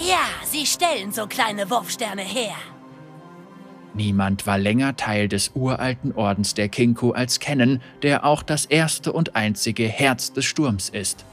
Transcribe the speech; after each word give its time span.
Ja, 0.00 0.24
sie 0.44 0.64
stellen 0.64 1.12
so 1.12 1.26
kleine 1.26 1.68
Wurfsterne 1.68 2.22
her. 2.22 2.54
Niemand 3.92 4.46
war 4.46 4.56
länger 4.56 4.96
Teil 4.96 5.28
des 5.28 5.50
uralten 5.54 6.14
Ordens 6.14 6.54
der 6.54 6.68
Kinku 6.68 7.10
als 7.12 7.40
Kennen, 7.40 7.82
der 8.02 8.24
auch 8.24 8.42
das 8.42 8.64
erste 8.64 9.12
und 9.12 9.36
einzige 9.36 9.86
Herz 9.86 10.32
des 10.32 10.44
Sturms 10.44 10.88
ist. 10.88 11.24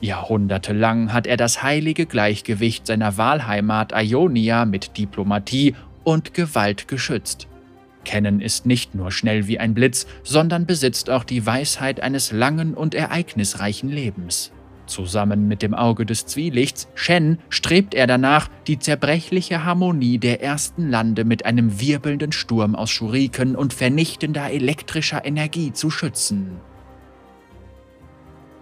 Jahrhundertelang 0.00 1.12
hat 1.12 1.26
er 1.26 1.36
das 1.36 1.62
heilige 1.62 2.06
Gleichgewicht 2.06 2.86
seiner 2.86 3.16
Wahlheimat 3.16 3.92
Ionia 3.94 4.64
mit 4.64 4.98
Diplomatie 4.98 5.74
und 6.02 6.34
Gewalt 6.34 6.88
geschützt. 6.88 7.46
Kennen 8.04 8.40
ist 8.40 8.66
nicht 8.66 8.94
nur 8.94 9.10
schnell 9.10 9.46
wie 9.46 9.58
ein 9.58 9.74
Blitz, 9.74 10.06
sondern 10.22 10.66
besitzt 10.66 11.10
auch 11.10 11.24
die 11.24 11.44
Weisheit 11.44 12.00
eines 12.00 12.30
langen 12.30 12.74
und 12.74 12.94
ereignisreichen 12.94 13.90
Lebens. 13.90 14.52
Zusammen 14.86 15.48
mit 15.48 15.62
dem 15.62 15.74
Auge 15.74 16.06
des 16.06 16.26
Zwielichts, 16.26 16.88
Shen, 16.94 17.38
strebt 17.48 17.94
er 17.94 18.06
danach, 18.06 18.48
die 18.66 18.78
zerbrechliche 18.78 19.64
Harmonie 19.64 20.18
der 20.18 20.42
ersten 20.42 20.88
Lande 20.88 21.24
mit 21.24 21.44
einem 21.44 21.80
wirbelnden 21.80 22.32
Sturm 22.32 22.74
aus 22.74 22.90
Schuriken 22.90 23.56
und 23.56 23.74
vernichtender 23.74 24.50
elektrischer 24.50 25.24
Energie 25.24 25.72
zu 25.72 25.90
schützen. 25.90 26.60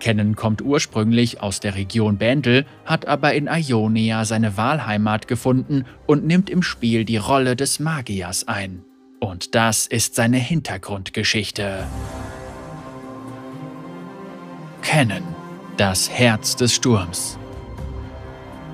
Kennen 0.00 0.36
kommt 0.36 0.60
ursprünglich 0.60 1.40
aus 1.40 1.60
der 1.60 1.76
Region 1.76 2.18
Bandel, 2.18 2.66
hat 2.84 3.06
aber 3.06 3.32
in 3.32 3.48
Ionia 3.48 4.26
seine 4.26 4.56
Wahlheimat 4.56 5.28
gefunden 5.28 5.86
und 6.06 6.26
nimmt 6.26 6.50
im 6.50 6.62
Spiel 6.62 7.04
die 7.06 7.16
Rolle 7.16 7.56
des 7.56 7.80
Magiers 7.80 8.46
ein. 8.46 8.84
Und 9.18 9.54
das 9.54 9.86
ist 9.86 10.14
seine 10.14 10.36
Hintergrundgeschichte. 10.36 11.86
Kennen, 14.82 15.24
das 15.76 16.08
Herz 16.08 16.56
des 16.56 16.74
Sturms. 16.74 17.38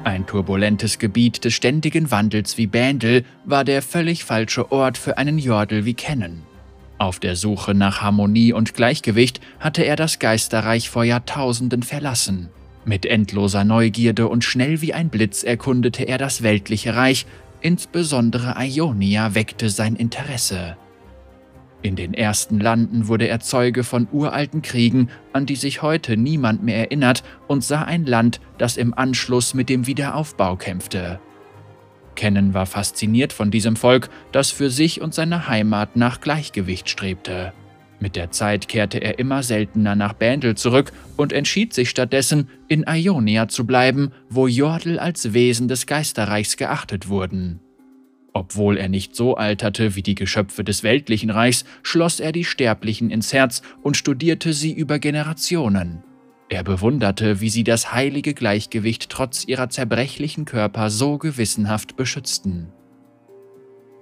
Ein 0.04 0.26
turbulentes 0.26 0.98
Gebiet 0.98 1.44
des 1.44 1.54
ständigen 1.54 2.10
Wandels 2.10 2.58
wie 2.58 2.66
Bandel 2.66 3.24
war 3.44 3.64
der 3.64 3.82
völlig 3.82 4.24
falsche 4.24 4.70
Ort 4.72 4.98
für 4.98 5.18
einen 5.18 5.38
Jordel 5.38 5.84
wie 5.84 5.94
Kennen. 5.94 6.42
Auf 6.98 7.18
der 7.18 7.36
Suche 7.36 7.74
nach 7.74 8.02
Harmonie 8.02 8.52
und 8.52 8.74
Gleichgewicht 8.74 9.40
hatte 9.58 9.82
er 9.82 9.96
das 9.96 10.18
Geisterreich 10.18 10.90
vor 10.90 11.04
Jahrtausenden 11.04 11.82
verlassen. 11.82 12.50
Mit 12.84 13.06
endloser 13.06 13.64
Neugierde 13.64 14.28
und 14.28 14.44
schnell 14.44 14.80
wie 14.80 14.94
ein 14.94 15.08
Blitz 15.08 15.42
erkundete 15.42 16.04
er 16.04 16.18
das 16.18 16.42
weltliche 16.42 16.94
Reich, 16.94 17.26
Insbesondere 17.62 18.54
Ionia 18.58 19.34
weckte 19.34 19.68
sein 19.68 19.94
Interesse. 19.94 20.76
In 21.82 21.96
den 21.96 22.12
ersten 22.12 22.60
Landen 22.60 23.08
wurde 23.08 23.26
er 23.26 23.40
Zeuge 23.40 23.84
von 23.84 24.06
uralten 24.12 24.60
Kriegen, 24.60 25.08
an 25.32 25.46
die 25.46 25.56
sich 25.56 25.80
heute 25.80 26.16
niemand 26.16 26.62
mehr 26.62 26.76
erinnert, 26.76 27.22
und 27.48 27.64
sah 27.64 27.82
ein 27.82 28.04
Land, 28.04 28.40
das 28.58 28.76
im 28.76 28.92
Anschluss 28.92 29.54
mit 29.54 29.70
dem 29.70 29.86
Wiederaufbau 29.86 30.56
kämpfte. 30.56 31.20
Kennen 32.16 32.52
war 32.52 32.66
fasziniert 32.66 33.32
von 33.32 33.50
diesem 33.50 33.76
Volk, 33.76 34.10
das 34.30 34.50
für 34.50 34.68
sich 34.68 35.00
und 35.00 35.14
seine 35.14 35.48
Heimat 35.48 35.96
nach 35.96 36.20
Gleichgewicht 36.20 36.90
strebte. 36.90 37.54
Mit 37.98 38.16
der 38.16 38.30
Zeit 38.30 38.68
kehrte 38.68 38.98
er 38.98 39.18
immer 39.18 39.42
seltener 39.42 39.94
nach 39.94 40.12
Bandel 40.12 40.56
zurück 40.56 40.92
und 41.16 41.32
entschied 41.32 41.72
sich 41.72 41.88
stattdessen, 41.88 42.48
in 42.68 42.84
Ionia 42.86 43.48
zu 43.48 43.66
bleiben, 43.66 44.12
wo 44.28 44.46
Jordel 44.46 44.98
als 44.98 45.32
Wesen 45.32 45.68
des 45.68 45.86
Geisterreichs 45.86 46.56
geachtet 46.56 47.08
wurden. 47.08 47.60
Obwohl 48.32 48.76
er 48.76 48.88
nicht 48.88 49.16
so 49.16 49.34
alterte 49.34 49.96
wie 49.96 50.02
die 50.02 50.14
Geschöpfe 50.14 50.62
des 50.62 50.82
weltlichen 50.82 51.30
Reichs, 51.30 51.64
schloss 51.82 52.20
er 52.20 52.32
die 52.32 52.44
Sterblichen 52.44 53.10
ins 53.10 53.32
Herz 53.32 53.62
und 53.82 53.96
studierte 53.96 54.52
sie 54.52 54.72
über 54.72 54.98
Generationen. 54.98 56.04
Er 56.48 56.64
bewunderte, 56.64 57.40
wie 57.40 57.50
sie 57.50 57.64
das 57.64 57.92
heilige 57.92 58.34
Gleichgewicht 58.34 59.08
trotz 59.08 59.44
ihrer 59.46 59.68
zerbrechlichen 59.70 60.44
Körper 60.44 60.90
so 60.90 61.18
gewissenhaft 61.18 61.96
beschützten. 61.96 62.72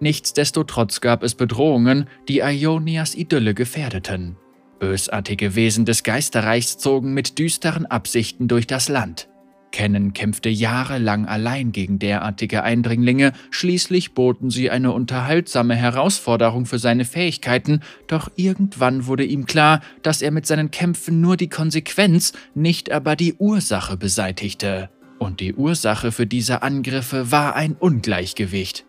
Nichtsdestotrotz 0.00 1.00
gab 1.00 1.22
es 1.22 1.34
Bedrohungen, 1.34 2.08
die 2.28 2.38
Ionias 2.38 3.14
Idylle 3.14 3.52
gefährdeten. 3.54 4.36
Bösartige 4.78 5.56
Wesen 5.56 5.84
des 5.84 6.04
Geisterreichs 6.04 6.78
zogen 6.78 7.12
mit 7.12 7.38
düsteren 7.38 7.84
Absichten 7.84 8.46
durch 8.46 8.66
das 8.66 8.88
Land. 8.88 9.28
Kennen 9.70 10.12
kämpfte 10.12 10.48
jahrelang 10.48 11.26
allein 11.26 11.72
gegen 11.72 11.98
derartige 11.98 12.62
Eindringlinge, 12.62 13.32
schließlich 13.50 14.12
boten 14.12 14.50
sie 14.50 14.70
eine 14.70 14.92
unterhaltsame 14.92 15.74
Herausforderung 15.74 16.66
für 16.66 16.78
seine 16.78 17.04
Fähigkeiten, 17.04 17.80
doch 18.06 18.30
irgendwann 18.36 19.06
wurde 19.06 19.24
ihm 19.24 19.46
klar, 19.46 19.80
dass 20.02 20.22
er 20.22 20.30
mit 20.30 20.46
seinen 20.46 20.70
Kämpfen 20.70 21.20
nur 21.20 21.36
die 21.36 21.48
Konsequenz, 21.48 22.32
nicht 22.54 22.90
aber 22.90 23.14
die 23.14 23.34
Ursache 23.34 23.96
beseitigte. 23.96 24.90
Und 25.18 25.40
die 25.40 25.54
Ursache 25.54 26.12
für 26.12 26.26
diese 26.26 26.62
Angriffe 26.62 27.30
war 27.30 27.54
ein 27.54 27.72
Ungleichgewicht. 27.72 28.84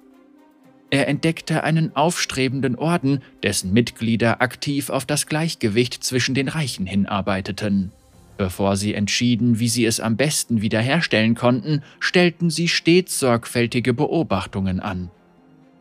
Er 0.91 1.07
entdeckte 1.07 1.63
einen 1.63 1.95
aufstrebenden 1.95 2.75
Orden, 2.75 3.21
dessen 3.43 3.73
Mitglieder 3.73 4.41
aktiv 4.41 4.89
auf 4.89 5.05
das 5.05 5.27
Gleichgewicht 5.27 6.03
zwischen 6.03 6.33
den 6.33 6.47
Reichen 6.47 6.87
hinarbeiteten. 6.87 7.91
Bevor 8.39 8.77
sie 8.77 8.93
entschieden, 8.93 9.59
wie 9.59 9.67
sie 9.67 9.83
es 9.83 9.99
am 9.99 10.15
besten 10.15 10.61
wiederherstellen 10.61 11.35
konnten, 11.35 11.83
stellten 11.99 12.49
sie 12.49 12.69
stets 12.69 13.19
sorgfältige 13.19 13.93
Beobachtungen 13.93 14.79
an. 14.79 15.11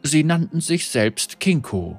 Sie 0.02 0.24
nannten 0.24 0.60
sich 0.60 0.88
selbst 0.88 1.38
Kinku. 1.38 1.94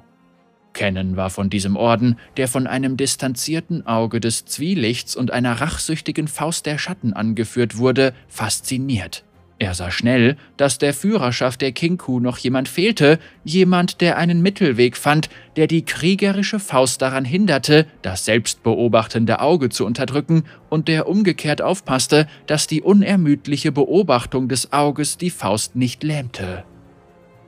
Kennen 0.74 1.16
war 1.16 1.30
von 1.30 1.48
diesem 1.48 1.76
Orden, 1.76 2.18
der 2.36 2.46
von 2.46 2.66
einem 2.66 2.98
distanzierten 2.98 3.86
Auge 3.86 4.20
des 4.20 4.44
Zwielichts 4.44 5.16
und 5.16 5.30
einer 5.30 5.62
rachsüchtigen 5.62 6.28
Faust 6.28 6.66
der 6.66 6.76
Schatten 6.76 7.14
angeführt 7.14 7.78
wurde, 7.78 8.12
fasziniert. 8.28 9.24
Er 9.60 9.74
sah 9.74 9.90
schnell, 9.90 10.38
dass 10.56 10.78
der 10.78 10.94
Führerschaft 10.94 11.60
der 11.60 11.72
Kinku 11.72 12.18
noch 12.18 12.38
jemand 12.38 12.66
fehlte, 12.66 13.18
jemand, 13.44 14.00
der 14.00 14.16
einen 14.16 14.40
Mittelweg 14.40 14.96
fand, 14.96 15.28
der 15.56 15.66
die 15.66 15.84
kriegerische 15.84 16.58
Faust 16.58 17.02
daran 17.02 17.26
hinderte, 17.26 17.86
das 18.00 18.24
selbstbeobachtende 18.24 19.40
Auge 19.40 19.68
zu 19.68 19.84
unterdrücken 19.84 20.44
und 20.70 20.88
der 20.88 21.06
umgekehrt 21.06 21.60
aufpasste, 21.60 22.26
dass 22.46 22.68
die 22.68 22.80
unermüdliche 22.80 23.70
Beobachtung 23.70 24.48
des 24.48 24.72
Auges 24.72 25.18
die 25.18 25.28
Faust 25.28 25.76
nicht 25.76 26.02
lähmte. 26.04 26.64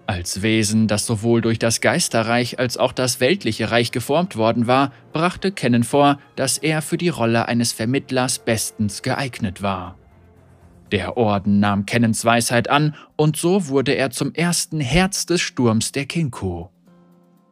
Als 0.07 0.43
Wesen, 0.43 0.89
das 0.89 1.07
sowohl 1.07 1.41
durch 1.41 1.59
das 1.59 1.81
Geisterreich 1.81 2.59
als 2.59 2.77
auch 2.77 2.93
das 2.93 3.21
weltliche 3.21 3.71
Reich 3.71 3.91
geformt 3.91 4.37
worden 4.37 4.67
war, 4.67 4.93
brachte 5.15 5.51
Kennen 5.51 5.83
vor, 5.83 6.19
dass 6.37 6.59
er 6.59 6.83
für 6.83 6.99
die 6.99 7.09
Rolle 7.09 7.49
eines 7.49 7.73
Vermittlers 7.73 8.39
bestens 8.39 9.01
geeignet 9.01 9.63
war. 9.63 9.97
Der 10.93 11.17
Orden 11.17 11.59
nahm 11.59 11.87
Kennens 11.87 12.25
Weisheit 12.25 12.69
an 12.69 12.95
und 13.17 13.37
so 13.37 13.69
wurde 13.69 13.93
er 13.93 14.11
zum 14.11 14.35
ersten 14.35 14.79
Herz 14.79 15.25
des 15.25 15.41
Sturms 15.41 15.91
der 15.91 16.05
Kinku. 16.05 16.69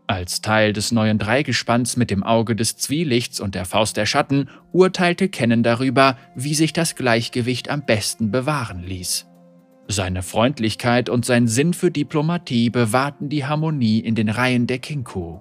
Als 0.06 0.42
Teil 0.42 0.72
des 0.74 0.92
neuen 0.92 1.18
Dreigespanns 1.18 1.96
mit 1.96 2.10
dem 2.10 2.22
Auge 2.22 2.54
des 2.54 2.76
Zwielichts 2.76 3.40
und 3.40 3.54
der 3.54 3.64
Faust 3.64 3.96
der 3.96 4.06
Schatten 4.06 4.50
urteilte 4.72 5.28
Kennen 5.28 5.62
darüber, 5.62 6.18
wie 6.34 6.54
sich 6.54 6.72
das 6.72 6.96
Gleichgewicht 6.96 7.70
am 7.70 7.86
besten 7.86 8.30
bewahren 8.30 8.82
ließ. 8.82 9.26
Seine 9.88 10.22
Freundlichkeit 10.22 11.08
und 11.08 11.24
sein 11.24 11.46
Sinn 11.48 11.72
für 11.72 11.90
Diplomatie 11.90 12.70
bewahrten 12.70 13.28
die 13.28 13.46
Harmonie 13.46 14.00
in 14.00 14.14
den 14.14 14.28
Reihen 14.28 14.66
der 14.66 14.80
Kinku. 14.80 15.40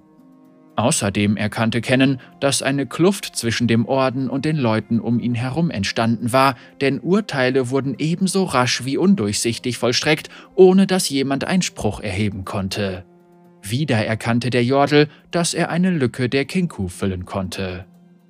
Außerdem 0.80 1.36
erkannte 1.36 1.82
Kennen, 1.82 2.20
dass 2.40 2.62
eine 2.62 2.86
Kluft 2.86 3.36
zwischen 3.36 3.68
dem 3.68 3.84
Orden 3.84 4.30
und 4.30 4.46
den 4.46 4.56
Leuten 4.56 4.98
um 4.98 5.20
ihn 5.20 5.34
herum 5.34 5.70
entstanden 5.70 6.32
war, 6.32 6.56
denn 6.80 7.00
Urteile 7.00 7.68
wurden 7.68 7.96
ebenso 7.98 8.44
rasch 8.44 8.82
wie 8.86 8.96
undurchsichtig 8.96 9.76
vollstreckt, 9.76 10.30
ohne 10.54 10.86
dass 10.86 11.10
jemand 11.10 11.44
Einspruch 11.44 12.00
erheben 12.00 12.46
konnte. 12.46 13.04
Wieder 13.62 13.98
erkannte 13.98 14.48
der 14.48 14.64
Jordel, 14.64 15.08
dass 15.30 15.52
er 15.52 15.68
eine 15.68 15.90
Lücke 15.90 16.30
der 16.30 16.46
Kinku 16.46 16.88
füllen 16.88 17.26
konnte. 17.26 17.84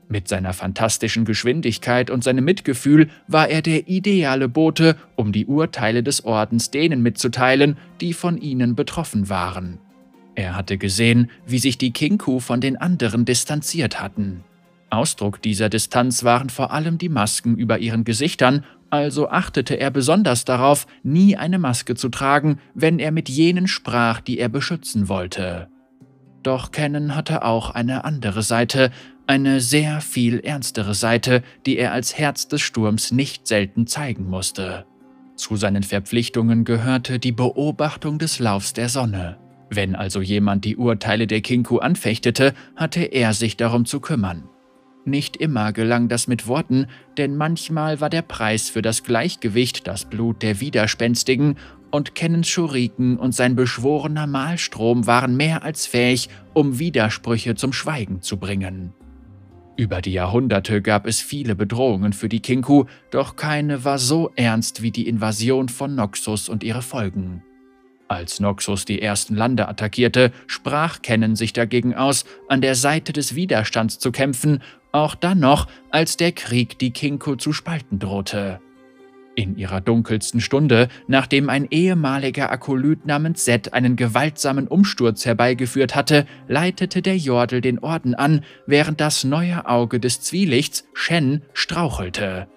Mit 0.09 0.27
seiner 0.27 0.53
fantastischen 0.53 1.25
Geschwindigkeit 1.25 2.11
und 2.11 2.25
seinem 2.25 2.45
Mitgefühl 2.45 3.11
war 3.29 3.49
er 3.49 3.63
der 3.63 3.87
ideale 3.87 4.49
Bote, 4.49 4.97
um 5.15 5.31
die 5.31 5.47
Urteile 5.47 6.03
des 6.03 6.25
Ordens 6.25 6.73
denen 6.73 7.01
mitzuteilen, 7.01 7.77
die 8.01 8.13
von 8.13 8.39
ihnen 8.39 8.75
betroffen 8.75 9.29
waren. 9.29 9.79
Er 10.41 10.57
hatte 10.57 10.79
gesehen, 10.79 11.31
wie 11.47 11.59
sich 11.59 11.77
die 11.77 11.93
Kinku 11.93 12.41
von 12.41 12.63
den 12.63 12.79
anderen 12.79 13.27
distanziert 13.27 14.01
hatten. 14.01 14.43
Ausdruck 14.89 15.43
dieser 15.43 15.69
Distanz 15.69 16.25
waren 16.25 16.49
vor 16.49 16.73
allem 16.73 16.97
die 16.97 17.11
Masken 17.11 17.59
über 17.59 17.79
ihren 17.79 18.05
Gesichtern, 18.05 18.65
also 18.89 19.29
achtete 19.29 19.75
er 19.75 19.91
besonders 19.91 20.47
darauf, 20.47 20.87
nie 21.03 21.37
eine 21.37 21.59
Maske 21.59 21.95
zu 21.95 22.09
tragen, 22.09 22.59
wenn 22.73 22.99
er 22.99 23.13
mit 23.13 23.29
jenen 23.29 23.69
sprach, 23.69 24.23
die 24.23 24.39
er 24.39 24.49
beschützen 24.49 25.11
wollte. 25.11 25.69
Doch 26.43 26.73
Kennen 26.73 27.15
hatte 27.15 27.45
auch 27.45 27.69
eine 27.73 28.05
andere 28.05 28.43
Seite, 28.43 28.91
eine 29.27 29.61
sehr 29.61 30.01
viel 30.01 30.41
ernstere 30.41 30.95
Seite, 30.95 31.43
die 31.67 31.77
er 31.77 31.93
als 31.93 32.17
Herz 32.17 32.49
des 32.49 32.63
Sturms 32.63 33.13
nicht 33.13 33.47
selten 33.47 33.87
zeigen 33.87 34.25
musste. 34.25 34.87
Zu 35.37 35.57
seinen 35.57 35.83
Verpflichtungen 35.83 36.65
gehörte 36.65 37.19
die 37.19 37.33
Beobachtung 37.33 38.19
des 38.19 38.39
Laufs 38.39 38.73
der 38.73 38.89
Sonne. 38.89 39.37
Wenn 39.71 39.95
also 39.95 40.21
jemand 40.21 40.65
die 40.65 40.77
Urteile 40.77 41.29
der 41.29 41.41
Kinku 41.41 41.79
anfechtete, 41.79 42.55
hatte 42.75 43.05
er 43.05 43.33
sich 43.33 43.57
darum 43.57 43.85
zu 43.85 44.01
kümmern. 44.01 44.49
Nicht 45.05 45.37
immer 45.37 45.73
gelang 45.73 46.09
das 46.09 46.27
mit 46.27 46.47
Worten, 46.47 46.87
denn 47.17 47.37
manchmal 47.37 48.01
war 48.01 48.11
der 48.11 48.23
Preis 48.23 48.69
für 48.69 48.83
das 48.83 49.05
Gleichgewicht 49.05 49.87
das 49.87 50.05
Blut 50.05 50.43
der 50.43 50.61
Widerspenstigen 50.61 51.57
und 51.91 52.15
Kennens 52.15 52.49
Schuriken 52.49 53.17
und 53.17 53.35
sein 53.35 53.57
beschworener 53.57 54.27
Mahlstrom 54.27 55.07
waren 55.07 55.37
mehr 55.37 55.65
als 55.65 55.87
fähig, 55.87 56.29
um 56.53 56.79
Widersprüche 56.79 57.55
zum 57.55 57.73
Schweigen 57.73 58.23
zu 58.23 58.37
bringen. 58.37 58.93
Über 59.77 60.03
die 60.03 60.13
Jahrhunderte 60.13 60.83
gab 60.83 61.07
es 61.07 61.21
viele 61.21 61.55
Bedrohungen 61.55 62.13
für 62.13 62.29
die 62.29 62.41
Kinku, 62.41 62.85
doch 63.11 63.37
keine 63.37 63.85
war 63.85 63.99
so 63.99 64.31
ernst 64.37 64.83
wie 64.83 64.91
die 64.91 65.09
Invasion 65.09 65.69
von 65.69 65.95
Noxus 65.95 66.49
und 66.49 66.63
ihre 66.63 66.83
Folgen. 66.83 67.43
Als 68.11 68.41
Noxus 68.41 68.85
die 68.87 69.01
ersten 69.01 69.37
Lande 69.37 69.69
attackierte, 69.69 70.33
sprach 70.49 71.01
Kennen 71.01 71.37
sich 71.37 71.53
dagegen 71.53 71.95
aus, 71.95 72.25
an 72.49 72.61
der 72.61 72.75
Seite 72.75 73.13
des 73.13 73.37
Widerstands 73.37 74.01
zu 74.01 74.11
kämpfen, 74.11 74.65
auch 74.91 75.15
dann 75.15 75.39
noch, 75.39 75.69
als 75.91 76.17
der 76.17 76.33
Krieg 76.33 76.77
die 76.81 76.91
Kinku 76.91 77.37
zu 77.37 77.53
spalten 77.53 78.01
drohte. 78.01 78.59
In 79.37 79.57
ihrer 79.57 79.81
dunkelsten 79.81 80.41
Stunde, 80.41 80.89
nachdem 81.07 81.49
ein 81.49 81.69
ehemaliger 81.71 82.51
Akolyt 82.51 83.07
namens 83.07 83.45
Set 83.45 83.75
einen 83.75 83.95
gewaltsamen 83.95 84.67
Umsturz 84.67 85.25
herbeigeführt 85.25 85.95
hatte, 85.95 86.27
leitete 86.49 87.03
der 87.03 87.17
Jordel 87.17 87.61
den 87.61 87.79
Orden 87.79 88.17
an, 88.17 88.45
während 88.67 89.01
das 89.01 89.23
neue 89.23 89.69
Auge 89.69 90.01
des 90.01 90.21
Zwielichts, 90.21 90.85
Shen, 90.95 91.43
strauchelte. 91.53 92.49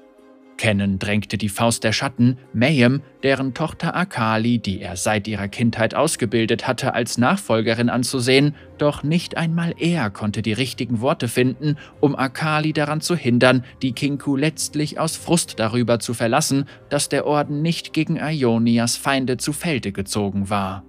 Kennen 0.57 0.99
drängte 0.99 1.37
die 1.37 1.49
Faust 1.49 1.83
der 1.83 1.91
Schatten, 1.91 2.37
Mayhem, 2.53 3.01
deren 3.23 3.53
Tochter 3.53 3.95
Akali, 3.95 4.59
die 4.59 4.81
er 4.81 4.95
seit 4.95 5.27
ihrer 5.27 5.47
Kindheit 5.47 5.95
ausgebildet 5.95 6.67
hatte, 6.67 6.93
als 6.93 7.17
Nachfolgerin 7.17 7.89
anzusehen, 7.89 8.55
doch 8.77 9.03
nicht 9.03 9.35
einmal 9.35 9.73
er 9.77 10.09
konnte 10.09 10.41
die 10.41 10.53
richtigen 10.53 11.01
Worte 11.01 11.27
finden, 11.27 11.77
um 11.99 12.15
Akali 12.15 12.71
daran 12.71 13.01
zu 13.01 13.15
hindern, 13.15 13.65
die 13.81 13.93
Kinku 13.93 14.35
letztlich 14.35 14.99
aus 14.99 15.17
Frust 15.17 15.59
darüber 15.59 15.99
zu 15.99 16.13
verlassen, 16.13 16.65
dass 16.89 17.09
der 17.09 17.25
Orden 17.25 17.61
nicht 17.61 17.93
gegen 17.93 18.17
Ionias 18.17 18.95
Feinde 18.95 19.37
zu 19.37 19.53
Felde 19.53 19.91
gezogen 19.91 20.49
war. 20.49 20.83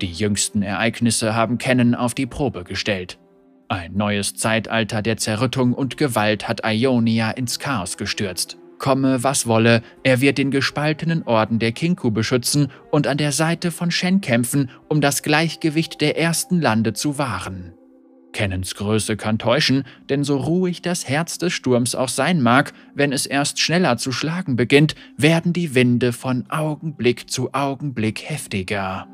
Die 0.00 0.12
jüngsten 0.12 0.62
Ereignisse 0.62 1.34
haben 1.34 1.58
Kennen 1.58 1.94
auf 1.94 2.14
die 2.14 2.26
Probe 2.26 2.64
gestellt. 2.64 3.18
Ein 3.68 3.94
neues 3.94 4.34
Zeitalter 4.34 5.02
der 5.02 5.16
Zerrüttung 5.16 5.72
und 5.72 5.96
Gewalt 5.96 6.46
hat 6.46 6.60
Ionia 6.64 7.32
ins 7.32 7.58
Chaos 7.58 7.96
gestürzt. 7.96 8.58
Komme, 8.78 9.24
was 9.24 9.46
wolle, 9.46 9.82
er 10.04 10.20
wird 10.20 10.38
den 10.38 10.50
gespaltenen 10.50 11.22
Orden 11.24 11.58
der 11.58 11.72
Kinku 11.72 12.10
beschützen 12.10 12.70
und 12.92 13.06
an 13.06 13.16
der 13.16 13.32
Seite 13.32 13.72
von 13.72 13.90
Shen 13.90 14.20
kämpfen, 14.20 14.70
um 14.88 15.00
das 15.00 15.22
Gleichgewicht 15.22 16.00
der 16.00 16.16
ersten 16.16 16.60
Lande 16.60 16.92
zu 16.92 17.18
wahren. 17.18 17.72
Kennens 18.32 18.74
Größe 18.74 19.16
kann 19.16 19.38
täuschen, 19.38 19.84
denn 20.10 20.22
so 20.22 20.36
ruhig 20.36 20.82
das 20.82 21.08
Herz 21.08 21.38
des 21.38 21.54
Sturms 21.54 21.94
auch 21.94 22.10
sein 22.10 22.42
mag, 22.42 22.74
wenn 22.94 23.12
es 23.12 23.24
erst 23.24 23.58
schneller 23.58 23.96
zu 23.96 24.12
schlagen 24.12 24.56
beginnt, 24.56 24.94
werden 25.16 25.54
die 25.54 25.74
Winde 25.74 26.12
von 26.12 26.44
Augenblick 26.50 27.30
zu 27.30 27.54
Augenblick 27.54 28.28
heftiger. 28.28 29.08